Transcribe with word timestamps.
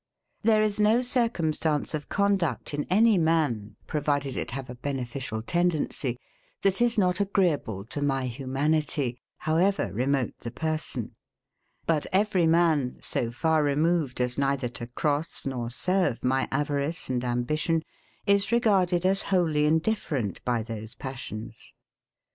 There 0.41 0.63
is 0.63 0.79
no 0.79 1.03
circumstance 1.03 1.93
of 1.93 2.09
conduct 2.09 2.73
in 2.73 2.87
any 2.89 3.19
man, 3.19 3.75
provided 3.85 4.35
it 4.35 4.49
have 4.49 4.67
a 4.67 4.73
beneficial 4.73 5.43
tendency, 5.43 6.17
that 6.63 6.81
is 6.81 6.97
not 6.97 7.19
agreeable 7.19 7.85
to 7.85 8.01
my 8.01 8.25
humanity, 8.25 9.19
however 9.37 9.93
remote 9.93 10.33
the 10.39 10.49
person; 10.49 11.13
but 11.85 12.07
every 12.11 12.47
man, 12.47 12.97
so 12.99 13.29
far 13.31 13.61
removed 13.61 14.19
as 14.19 14.39
neither 14.39 14.69
to 14.69 14.87
cross 14.87 15.45
nor 15.45 15.69
serve 15.69 16.23
my 16.23 16.47
avarice 16.51 17.07
and 17.07 17.23
ambition, 17.23 17.83
is 18.25 18.51
regarded 18.51 19.05
as 19.05 19.21
wholly 19.29 19.65
indifferent 19.65 20.43
by 20.43 20.63
those 20.63 20.95
passions. 20.95 21.73